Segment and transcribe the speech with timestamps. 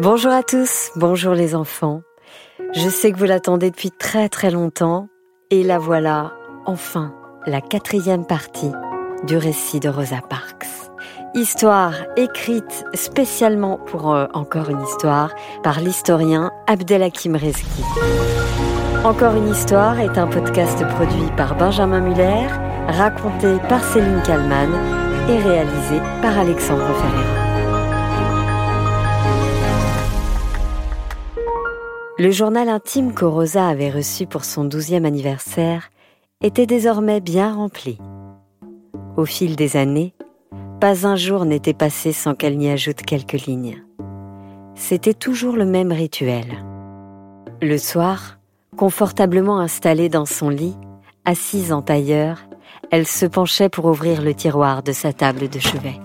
[0.00, 2.02] Bonjour à tous, bonjour les enfants.
[2.72, 5.08] Je sais que vous l'attendez depuis très très longtemps
[5.50, 6.34] et la voilà,
[6.66, 7.12] enfin,
[7.46, 8.70] la quatrième partie
[9.26, 10.68] du récit de Rosa Parks.
[11.34, 15.34] Histoire écrite spécialement pour euh, Encore une histoire
[15.64, 17.82] par l'historien Abdelhakim Rezki.
[19.02, 22.46] Encore une histoire est un podcast produit par Benjamin Muller,
[22.86, 24.70] raconté par Céline Kallmann
[25.28, 27.47] et réalisé par Alexandre Ferreira.
[32.20, 35.90] Le journal intime que Rosa avait reçu pour son douzième anniversaire
[36.42, 37.96] était désormais bien rempli.
[39.16, 40.14] Au fil des années,
[40.80, 43.84] pas un jour n'était passé sans qu'elle n'y ajoute quelques lignes.
[44.74, 46.64] C'était toujours le même rituel.
[47.62, 48.40] Le soir,
[48.76, 50.76] confortablement installée dans son lit,
[51.24, 52.48] assise en tailleur,
[52.90, 56.00] elle se penchait pour ouvrir le tiroir de sa table de chevet.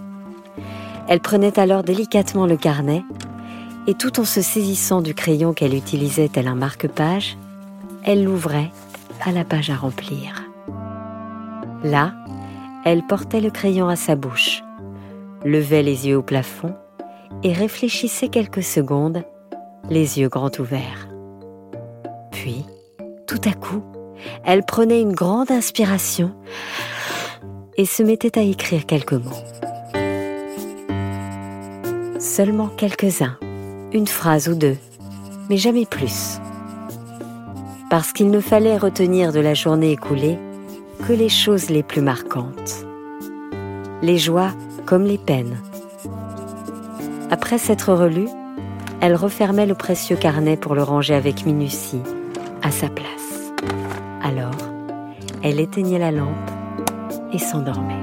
[1.07, 3.01] Elle prenait alors délicatement le carnet
[3.87, 7.37] et tout en se saisissant du crayon qu'elle utilisait tel un marque-page,
[8.03, 8.71] elle l'ouvrait
[9.25, 10.43] à la page à remplir.
[11.83, 12.13] Là,
[12.85, 14.63] elle portait le crayon à sa bouche,
[15.43, 16.73] levait les yeux au plafond
[17.43, 19.23] et réfléchissait quelques secondes,
[19.89, 21.09] les yeux grands ouverts.
[22.31, 22.65] Puis,
[23.27, 23.83] tout à coup,
[24.45, 26.33] elle prenait une grande inspiration
[27.75, 29.43] et se mettait à écrire quelques mots.
[32.19, 33.37] Seulement quelques-uns
[33.93, 34.77] une phrase ou deux,
[35.49, 36.39] mais jamais plus.
[37.89, 40.39] Parce qu'il ne fallait retenir de la journée écoulée
[41.07, 42.85] que les choses les plus marquantes.
[44.01, 44.51] Les joies
[44.85, 45.57] comme les peines.
[47.29, 48.27] Après s'être relue,
[48.99, 52.01] elle refermait le précieux carnet pour le ranger avec minutie,
[52.61, 53.51] à sa place.
[54.21, 54.57] Alors,
[55.43, 56.51] elle éteignait la lampe
[57.31, 57.93] et s'endormait.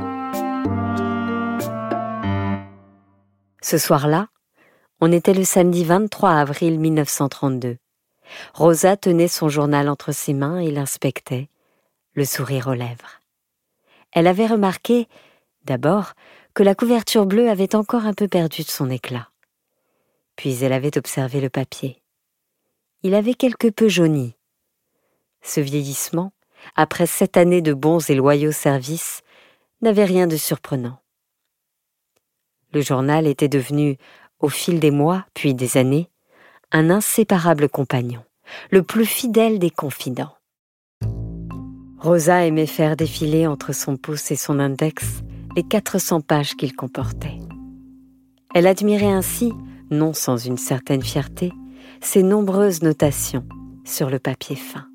[3.63, 4.27] Ce soir-là,
[5.01, 7.79] on était le samedi 23 avril 1932.
[8.53, 11.49] Rosa tenait son journal entre ses mains et l'inspectait,
[12.13, 13.21] le sourire aux lèvres.
[14.13, 15.09] Elle avait remarqué,
[15.65, 16.13] d'abord,
[16.53, 19.31] que la couverture bleue avait encore un peu perdu de son éclat.
[20.37, 22.03] Puis elle avait observé le papier.
[23.03, 24.35] Il avait quelque peu jauni.
[25.43, 26.33] Ce vieillissement,
[26.77, 29.23] après sept années de bons et loyaux services,
[29.81, 31.01] n'avait rien de surprenant.
[32.73, 33.97] Le journal était devenu
[34.41, 36.09] au fil des mois, puis des années,
[36.73, 38.23] un inséparable compagnon,
[38.71, 40.35] le plus fidèle des confidents.
[41.99, 45.23] Rosa aimait faire défiler entre son pouce et son index
[45.55, 47.39] les 400 pages qu'il comportait.
[48.55, 49.53] Elle admirait ainsi,
[49.91, 51.53] non sans une certaine fierté,
[52.01, 53.45] ses nombreuses notations
[53.85, 54.87] sur le papier fin.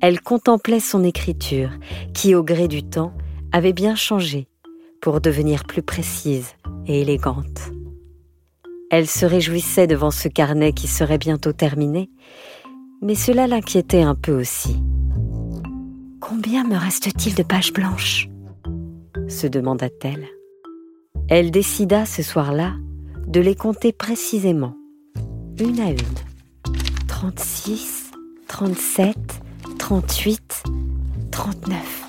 [0.00, 1.70] Elle contemplait son écriture,
[2.12, 3.12] qui au gré du temps
[3.52, 4.48] avait bien changé
[5.00, 6.52] pour devenir plus précise
[6.86, 7.72] et élégante.
[8.90, 12.10] Elle se réjouissait devant ce carnet qui serait bientôt terminé,
[13.02, 14.82] mais cela l'inquiétait un peu aussi.
[16.20, 18.28] Combien me reste-t-il de pages blanches?
[19.28, 20.26] se demanda-t-elle.
[21.28, 22.74] Elle décida ce soir-là
[23.26, 24.76] de les compter précisément,
[25.58, 25.98] une à une.
[27.08, 28.10] 36,
[28.48, 29.16] 37,
[29.78, 30.62] 38,
[31.30, 32.04] 39.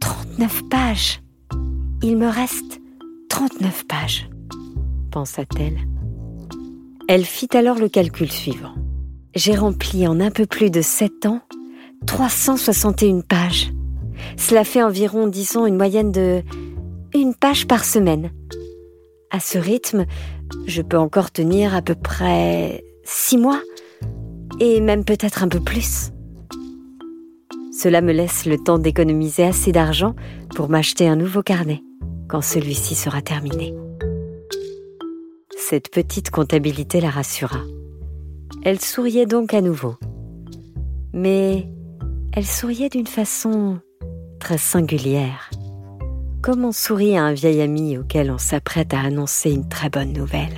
[0.00, 1.20] 39 pages.
[2.02, 2.80] Il me reste
[3.28, 4.28] 39 pages
[5.10, 5.78] pensa-t-elle.
[7.08, 8.74] Elle fit alors le calcul suivant.
[9.34, 11.40] J'ai rempli en un peu plus de sept ans
[12.06, 13.72] 361 pages.
[14.36, 16.42] Cela fait environ, disons, une moyenne de
[17.14, 18.30] une page par semaine.
[19.30, 20.06] À ce rythme,
[20.66, 23.60] je peux encore tenir à peu près six mois,
[24.60, 26.10] et même peut-être un peu plus.
[27.72, 30.14] Cela me laisse le temps d'économiser assez d'argent
[30.54, 31.82] pour m'acheter un nouveau carnet
[32.28, 33.74] quand celui-ci sera terminé.
[35.70, 37.60] Cette petite comptabilité la rassura.
[38.64, 39.94] Elle souriait donc à nouveau.
[41.12, 41.68] Mais
[42.32, 43.78] elle souriait d'une façon
[44.40, 45.48] très singulière,
[46.42, 50.12] comme on sourit à un vieil ami auquel on s'apprête à annoncer une très bonne
[50.12, 50.56] nouvelle.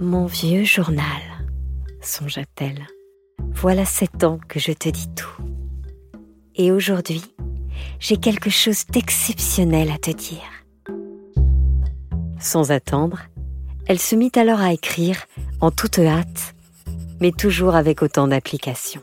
[0.00, 1.22] Mon vieux journal,
[2.02, 2.86] songea-t-elle,
[3.54, 5.42] voilà sept ans que je te dis tout.
[6.56, 7.22] Et aujourd'hui,
[8.00, 10.57] j'ai quelque chose d'exceptionnel à te dire.
[12.40, 13.20] Sans attendre,
[13.86, 15.26] elle se mit alors à écrire
[15.60, 16.54] en toute hâte,
[17.20, 19.02] mais toujours avec autant d'application.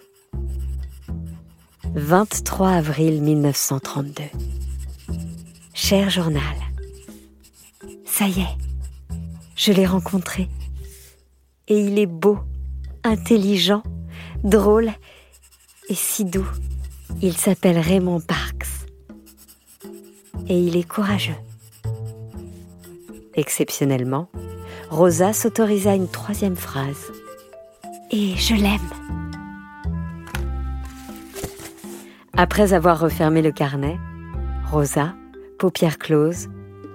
[1.96, 4.24] 23 avril 1932.
[5.74, 6.42] Cher journal,
[8.06, 8.58] ça y est,
[9.56, 10.50] je l'ai rencontré.
[11.68, 12.40] Et il est beau,
[13.04, 13.84] intelligent,
[14.44, 14.92] drôle
[15.90, 16.48] et si doux.
[17.22, 18.68] Il s'appelle Raymond Parks.
[20.48, 21.36] Et il est courageux.
[23.36, 24.30] Exceptionnellement,
[24.90, 27.12] Rosa s'autorisa une troisième phrase.
[28.12, 28.80] Et je l'aime.
[32.38, 33.98] Après avoir refermé le carnet,
[34.72, 35.14] Rosa,
[35.60, 36.48] paupières closes,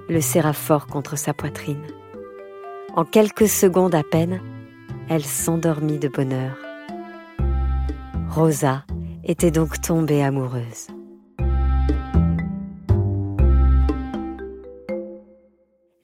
[0.08, 1.84] le serra fort contre sa poitrine.
[2.94, 4.40] En quelques secondes à peine,
[5.08, 6.56] elle s'endormit de bonheur.
[8.31, 8.84] Rosa
[9.25, 10.88] était donc tombée amoureuse.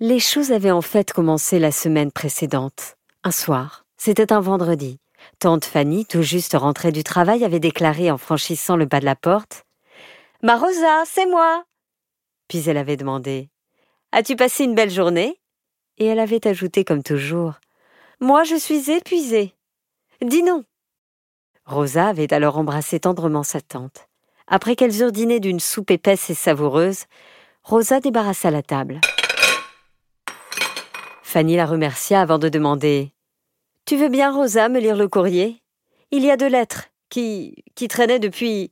[0.09, 2.97] Les choses avaient en fait commencé la semaine précédente.
[3.25, 5.01] Un soir, c'était un vendredi.
[5.41, 9.17] Tante Fanny, tout juste rentrée du travail, avait déclaré en franchissant le bas de la
[9.17, 9.65] porte
[10.45, 11.65] Ma Rosa, c'est moi
[12.47, 13.49] Puis elle avait demandé
[14.13, 15.41] As-tu passé une belle journée?
[15.99, 17.55] Et elle avait ajouté comme toujours
[18.21, 19.57] Moi, je suis épuisée.
[20.23, 20.63] Dis non.
[21.65, 24.07] Rosa avait alors embrassé tendrement sa tante.
[24.47, 27.07] Après qu'elles eurent dîné d'une soupe épaisse et savoureuse,
[27.65, 29.01] Rosa débarrassa la table.
[31.29, 33.13] Fanny la remercia avant de demander
[33.85, 35.61] Tu veux bien, Rosa, me lire le courrier?
[36.13, 38.71] Il y a deux lettres qui, traînaient depuis,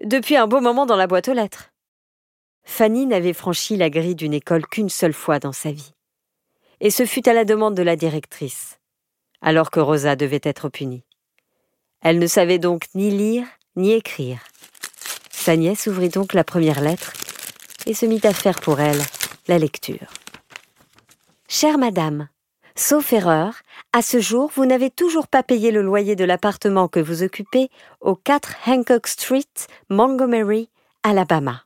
[0.00, 1.72] depuis un beau moment dans la boîte aux lettres.
[2.62, 5.92] Fanny n'avait franchi la grille d'une école qu'une seule fois dans sa vie.
[6.78, 8.78] Et ce fut à la demande de la directrice,
[9.42, 11.02] alors que Rosa devait être punie.
[12.02, 14.38] Elle ne savait donc ni lire ni écrire.
[15.32, 17.12] Sa nièce ouvrit donc la première lettre
[17.84, 19.02] et se mit à faire pour elle
[19.48, 20.06] la lecture.
[21.52, 22.28] Chère madame,
[22.76, 23.62] sauf erreur,
[23.92, 27.70] à ce jour, vous n'avez toujours pas payé le loyer de l'appartement que vous occupez
[28.00, 29.50] au 4 Hancock Street,
[29.88, 30.70] Montgomery,
[31.02, 31.64] Alabama.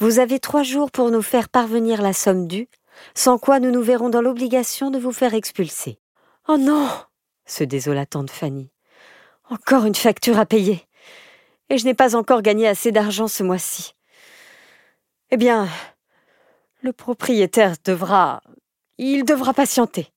[0.00, 2.68] Vous avez trois jours pour nous faire parvenir la somme due,
[3.14, 6.00] sans quoi nous nous verrons dans l'obligation de vous faire expulser.
[6.48, 6.88] Oh non
[7.44, 8.72] se désola tante Fanny.
[9.50, 10.84] Encore une facture à payer.
[11.70, 13.94] Et je n'ai pas encore gagné assez d'argent ce mois-ci.
[15.30, 15.68] Eh bien,
[16.82, 18.42] le propriétaire devra
[18.98, 20.12] il devra patienter.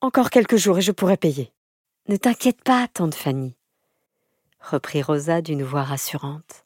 [0.00, 1.52] Encore quelques jours et je pourrai payer.
[2.08, 3.56] Ne t'inquiète pas, tante Fanny,
[4.60, 6.64] reprit Rosa d'une voix rassurante.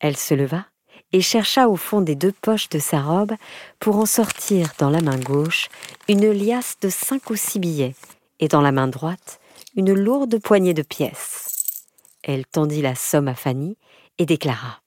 [0.00, 0.64] Elle se leva
[1.12, 3.34] et chercha au fond des deux poches de sa robe
[3.78, 5.68] pour en sortir dans la main gauche
[6.08, 7.94] une liasse de cinq ou six billets
[8.40, 9.40] et dans la main droite
[9.76, 11.84] une lourde poignée de pièces.
[12.22, 13.76] Elle tendit la somme à Fanny
[14.18, 14.80] et déclara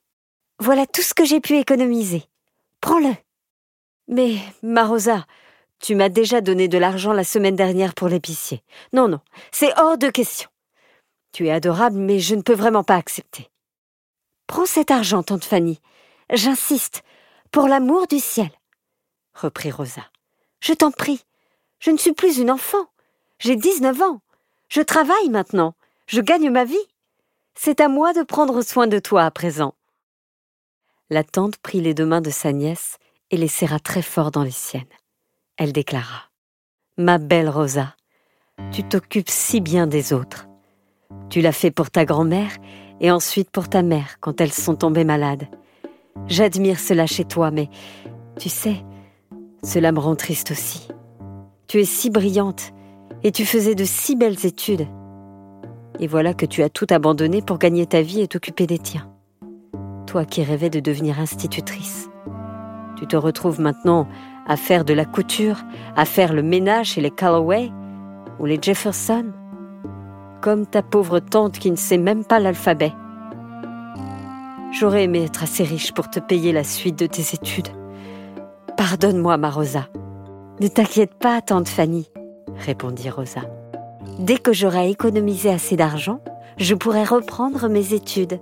[0.60, 2.24] Voilà tout ce que j'ai pu économiser.
[2.82, 3.14] Prends-le.
[4.10, 5.28] Mais, Marosa,
[5.80, 8.64] tu m'as déjà donné de l'argent la semaine dernière pour l'épicier.
[8.92, 9.20] Non, non,
[9.52, 10.50] c'est hors de question.
[11.32, 13.50] Tu es adorable, mais je ne peux vraiment pas accepter.
[14.48, 15.80] Prends cet argent, tante Fanny.
[16.34, 17.04] J'insiste,
[17.52, 18.50] pour l'amour du ciel,
[19.36, 20.02] reprit Rosa.
[20.60, 21.24] Je t'en prie.
[21.80, 22.88] Je ne suis plus une enfant.
[23.38, 24.22] J'ai dix-neuf ans.
[24.70, 25.76] Je travaille maintenant.
[26.08, 26.76] Je gagne ma vie.
[27.54, 29.76] C'est à moi de prendre soin de toi à présent.
[31.12, 32.98] La tante prit les deux mains de sa nièce
[33.32, 34.84] et les serra très fort dans les siennes.
[35.58, 36.30] Elle déclara
[36.98, 37.96] Ma belle Rosa,
[38.72, 40.48] tu t'occupes si bien des autres.
[41.30, 42.52] Tu l'as fait pour ta grand-mère
[43.00, 45.48] et ensuite pour ta mère quand elles sont tombées malades.
[46.28, 47.70] J'admire cela chez toi, mais
[48.40, 48.84] tu sais,
[49.64, 50.88] cela me rend triste aussi.
[51.68, 52.74] Tu es si brillante
[53.24, 54.88] et tu faisais de si belles études.
[56.00, 59.12] Et voilà que tu as tout abandonné pour gagner ta vie et t'occuper des tiens.
[60.08, 62.10] Toi qui rêvais de devenir institutrice.
[63.00, 64.10] Tu te retrouves maintenant
[64.46, 65.62] à faire de la couture,
[65.96, 67.72] à faire le ménage chez les Calloway
[68.40, 69.28] ou les Jefferson,
[70.42, 72.92] comme ta pauvre tante qui ne sait même pas l'alphabet.
[74.74, 77.70] J'aurais aimé être assez riche pour te payer la suite de tes études.
[78.76, 79.88] Pardonne-moi, ma Rosa.
[80.60, 82.10] Ne t'inquiète pas, tante Fanny,
[82.58, 83.42] répondit Rosa.
[84.20, 86.20] Dès que j'aurai économisé assez d'argent,
[86.58, 88.42] je pourrai reprendre mes études.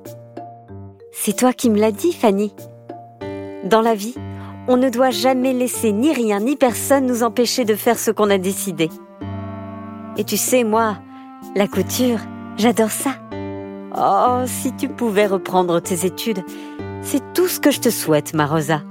[1.12, 2.56] C'est toi qui me l'as dit, Fanny.
[3.64, 4.16] Dans la vie,
[4.68, 8.30] on ne doit jamais laisser ni rien ni personne nous empêcher de faire ce qu'on
[8.30, 8.90] a décidé.
[10.18, 10.98] Et tu sais, moi,
[11.56, 12.20] la couture,
[12.58, 13.12] j'adore ça.
[13.98, 16.44] Oh, si tu pouvais reprendre tes études,
[17.02, 18.82] c'est tout ce que je te souhaite, ma Rosa.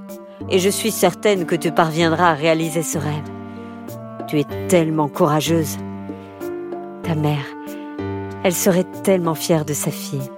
[0.48, 3.30] Et je suis certaine que tu parviendras à réaliser ce rêve.
[4.28, 5.76] Tu es tellement courageuse.
[7.02, 7.44] Ta mère,
[8.42, 10.30] elle serait tellement fière de sa fille.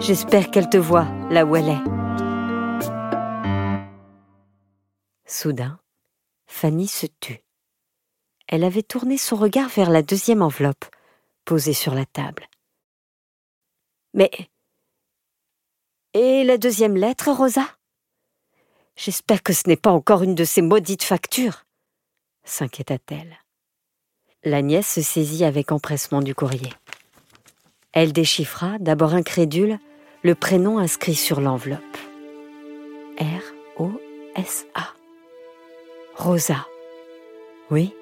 [0.00, 2.07] J'espère qu'elle te voit là où elle est.
[5.30, 5.78] Soudain,
[6.46, 7.44] Fanny se tut.
[8.46, 10.86] Elle avait tourné son regard vers la deuxième enveloppe,
[11.44, 12.48] posée sur la table.
[14.14, 14.30] Mais.
[16.14, 17.66] Et la deuxième lettre, Rosa?
[18.96, 21.66] J'espère que ce n'est pas encore une de ces maudites factures,
[22.44, 23.36] s'inquiéta-t-elle.
[24.44, 26.72] La nièce se saisit avec empressement du courrier.
[27.92, 29.78] Elle déchiffra, d'abord incrédule,
[30.22, 31.98] le prénom inscrit sur l'enveloppe.
[33.20, 34.97] R-O-S-A.
[36.18, 36.66] Rosa.
[37.70, 37.94] Oui,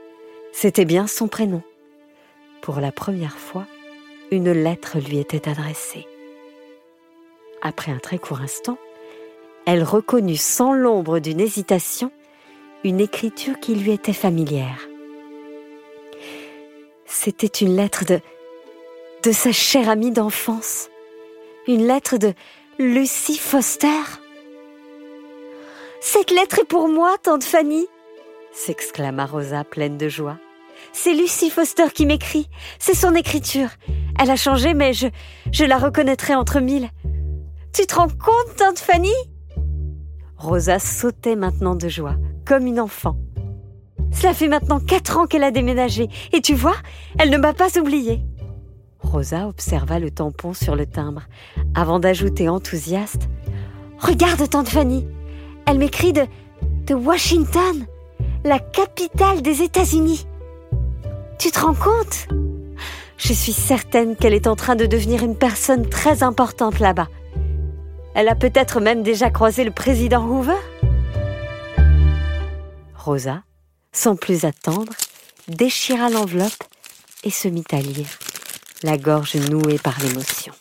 [0.51, 1.63] c'était bien son prénom.
[2.63, 3.67] Pour la première fois,
[4.31, 6.07] une lettre lui était adressée.
[7.61, 8.79] Après un très court instant,
[9.67, 12.11] elle reconnut sans l'ombre d'une hésitation
[12.85, 14.89] une écriture qui lui était familière.
[17.05, 18.21] C'était une lettre de
[19.25, 20.89] de sa chère amie d'enfance,
[21.67, 22.33] une lettre de
[22.79, 23.89] Lucy Foster.
[26.01, 27.89] Cette lettre est pour moi, tante Fanny,
[28.57, 30.39] s'exclama Rosa pleine de joie.
[30.93, 32.49] C'est Lucy Foster qui m'écrit.
[32.79, 33.69] C'est son écriture.
[34.19, 35.09] Elle a changé, mais je,
[35.53, 36.89] je la reconnaîtrai entre mille.
[37.73, 39.13] Tu te rends compte, tante Fanny?
[40.37, 43.17] Rosa sautait maintenant de joie, comme une enfant.
[44.13, 46.77] Cela fait maintenant quatre ans qu'elle a déménagé, et tu vois,
[47.19, 48.23] elle ne m'a pas oubliée.
[49.01, 51.23] Rosa observa le tampon sur le timbre,
[51.75, 53.29] avant d'ajouter enthousiaste
[53.99, 55.07] Regarde, tante Fanny,
[55.67, 56.27] elle m'écrit de,
[56.87, 57.87] de Washington,
[58.47, 60.27] la capitale des États-Unis.
[61.39, 62.29] Tu te rends compte?
[63.19, 67.09] Je suis certaine qu'elle est en train de devenir une personne très importante là-bas.
[68.15, 70.55] Elle a peut-être même déjà croisé le président Hoover.
[72.95, 73.43] Rosa,
[73.93, 74.93] sans plus attendre,
[75.49, 76.65] déchira l'enveloppe
[77.25, 78.07] et se mit à lire,
[78.85, 80.53] la gorge nouée par l'émotion.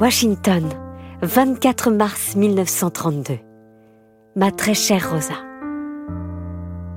[0.00, 0.68] Washington,
[1.22, 3.38] 24 mars 1932.
[4.36, 5.34] Ma très chère Rosa.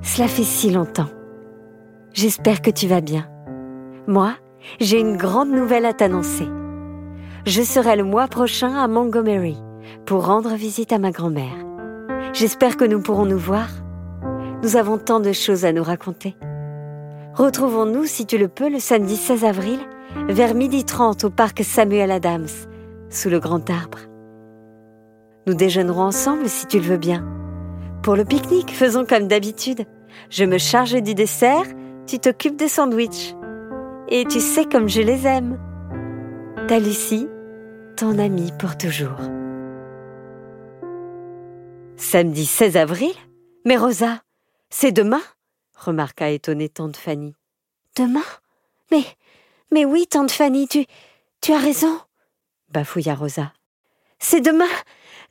[0.03, 1.09] Cela fait si longtemps.
[2.13, 3.27] J'espère que tu vas bien.
[4.05, 4.33] Moi,
[4.79, 6.47] j'ai une grande nouvelle à t'annoncer.
[7.47, 9.57] Je serai le mois prochain à Montgomery
[10.05, 11.65] pour rendre visite à ma grand-mère.
[12.33, 13.69] J'espère que nous pourrons nous voir.
[14.61, 16.35] Nous avons tant de choses à nous raconter.
[17.33, 19.79] Retrouvons-nous, si tu le peux, le samedi 16 avril,
[20.29, 22.45] vers midi 30 au parc Samuel Adams,
[23.09, 23.97] sous le grand arbre.
[25.45, 27.25] Nous déjeunerons ensemble si tu le veux bien.
[28.01, 29.85] Pour le pique-nique, faisons comme d'habitude.
[30.29, 31.65] Je me charge du dessert,
[32.07, 33.35] tu t'occupes des sandwichs.
[34.07, 35.59] Et tu sais comme je les aime.
[36.67, 37.27] Ta Lucie,
[37.97, 39.19] ton amie pour toujours.
[41.97, 43.13] Samedi 16 avril?
[43.65, 44.21] Mais Rosa,
[44.69, 45.21] c'est demain?
[45.75, 47.35] remarqua étonnée tante Fanny.
[47.97, 48.23] Demain?
[48.91, 49.03] Mais,
[49.71, 50.85] mais oui, tante Fanny, tu,
[51.41, 52.00] tu as raison,
[52.69, 53.53] bafouilla Rosa.
[54.19, 54.65] C'est demain?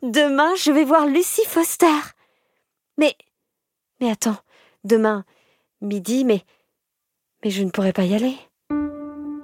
[0.03, 1.87] Demain, je vais voir Lucie Foster.
[2.99, 3.15] Mais.
[4.01, 4.37] Mais attends,
[4.83, 5.25] demain,
[5.81, 6.43] midi, mais.
[7.45, 8.35] Mais je ne pourrai pas y aller.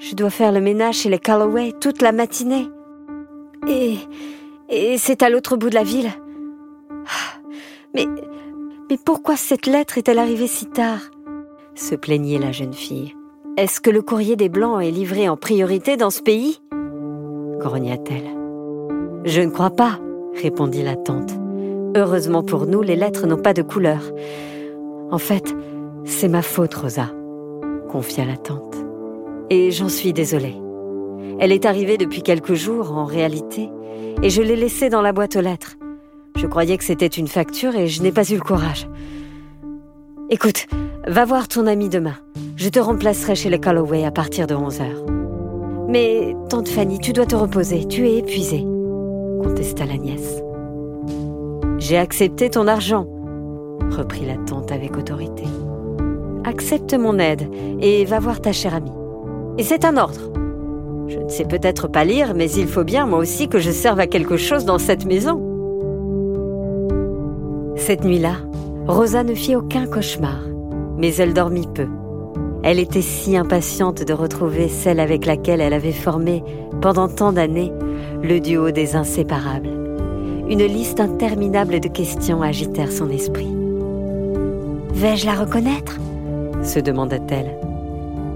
[0.01, 2.69] Je dois faire le ménage chez les Calloway toute la matinée.
[3.69, 3.99] Et.
[4.69, 6.11] Et c'est à l'autre bout de la ville.
[7.95, 8.07] Mais.
[8.91, 11.03] Mais pourquoi cette lettre est-elle arrivée si tard?
[11.77, 13.15] se plaignait la jeune fille.
[13.57, 16.61] Est-ce que le courrier des Blancs est livré en priorité dans ce pays?
[17.59, 18.35] grogna-t-elle.
[19.25, 19.99] Je ne crois pas,
[20.35, 21.33] répondit la tante.
[21.97, 24.01] Heureusement pour nous, les lettres n'ont pas de couleur.
[25.11, 25.55] En fait,
[26.05, 27.11] c'est ma faute, Rosa,
[27.91, 28.77] confia la tante.
[29.51, 30.57] Et j'en suis désolée.
[31.41, 33.71] Elle est arrivée depuis quelques jours, en réalité,
[34.23, 35.77] et je l'ai laissée dans la boîte aux lettres.
[36.37, 38.89] Je croyais que c'était une facture et je n'ai pas eu le courage.
[40.31, 40.67] Écoute,
[41.07, 42.17] va voir ton ami demain.
[42.57, 45.07] Je te remplacerai chez les Calloway à partir de 11 heures.
[45.89, 48.67] Mais, tante Fanny, tu dois te reposer, tu es épuisée,
[49.43, 50.43] contesta la nièce.
[51.79, 53.07] J'ai accepté ton argent,
[53.91, 55.45] reprit la tante avec autorité.
[56.45, 57.49] Accepte mon aide
[57.81, 58.93] et va voir ta chère amie.
[59.59, 60.33] Et c'est un ordre.
[61.09, 64.01] Je ne sais peut-être pas lire, mais il faut bien moi aussi que je serve
[64.01, 65.43] à quelque chose dans cette maison.
[67.77, 68.35] Cette nuit-là,
[68.87, 70.41] Rosa ne fit aucun cauchemar,
[70.97, 71.87] mais elle dormit peu.
[72.63, 76.43] Elle était si impatiente de retrouver celle avec laquelle elle avait formé,
[76.83, 77.73] pendant tant d'années,
[78.23, 79.69] le duo des inséparables.
[80.49, 83.49] Une liste interminable de questions agitèrent son esprit.
[84.93, 85.99] Vais-je la reconnaître?
[86.63, 87.55] se demanda-t-elle.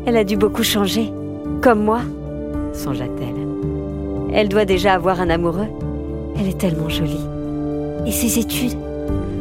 [0.07, 1.13] Elle a dû beaucoup changer,
[1.61, 2.01] comme moi,
[2.73, 4.33] songea-t-elle.
[4.33, 5.69] Elle doit déjà avoir un amoureux.
[6.39, 7.27] Elle est tellement jolie.
[8.07, 8.79] Et ses études?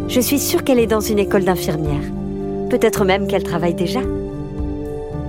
[0.08, 2.04] Je suis sûre qu'elle est dans une école d'infirmière.
[2.70, 4.02] Peut-être même qu'elle travaille déjà.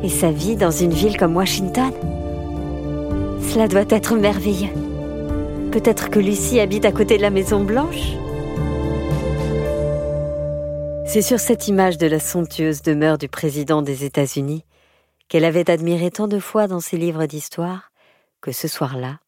[0.03, 1.93] Et sa vie dans une ville comme Washington?
[3.43, 4.71] Cela doit être merveilleux.
[5.73, 8.13] Peut-être que Lucie habite à côté de la Maison Blanche
[11.07, 14.67] C'est sur cette image de la somptueuse demeure du président des États-Unis
[15.29, 17.91] qu'elle avait admiré tant de fois dans ses livres d'histoire
[18.43, 19.21] que ce soir-là,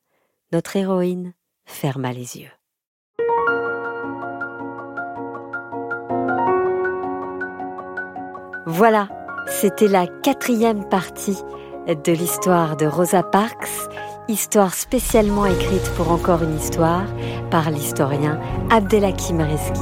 [0.53, 1.33] notre héroïne
[1.65, 2.53] ferma les yeux.
[8.67, 9.09] Voilà,
[9.47, 11.39] c'était la quatrième partie
[11.87, 13.69] de l'histoire de Rosa Parks,
[14.27, 17.05] histoire spécialement écrite pour encore une histoire
[17.51, 19.81] par l'historien Abdelhakim Reski.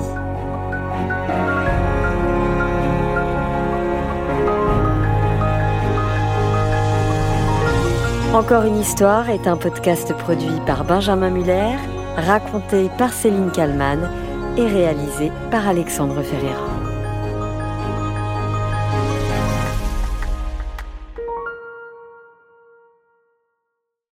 [8.35, 11.77] Encore une histoire est un podcast produit par Benjamin Muller,
[12.17, 14.11] raconté par Céline Kallmann
[14.57, 16.72] et réalisé par Alexandre Ferreira.